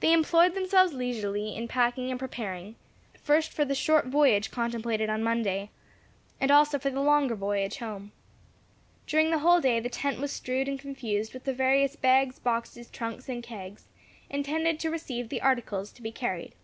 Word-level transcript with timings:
They 0.00 0.12
employed 0.12 0.52
themselves 0.54 0.92
leisurely 0.92 1.56
in 1.56 1.66
packing 1.66 2.10
and 2.10 2.20
preparing, 2.20 2.76
first 3.18 3.54
for 3.54 3.64
the 3.64 3.74
short 3.74 4.04
voyage 4.04 4.50
contemplated 4.50 5.08
on 5.08 5.22
Monday, 5.22 5.70
and 6.38 6.50
also 6.50 6.78
for 6.78 6.90
the 6.90 7.00
longer 7.00 7.34
voyage 7.34 7.78
home. 7.78 8.12
During 9.06 9.30
the 9.30 9.38
whole 9.38 9.62
day 9.62 9.80
the 9.80 9.88
tent 9.88 10.20
was 10.20 10.30
strewed 10.30 10.68
and 10.68 10.78
confused 10.78 11.32
with 11.32 11.44
the 11.44 11.54
various 11.54 11.96
bags, 11.96 12.38
boxes, 12.38 12.90
trunks, 12.90 13.30
and 13.30 13.42
kegs, 13.42 13.86
intended 14.28 14.78
to 14.80 14.90
receive 14.90 15.30
the 15.30 15.40
articles 15.40 15.90
to 15.92 16.02
be 16.02 16.12
carried. 16.12 16.54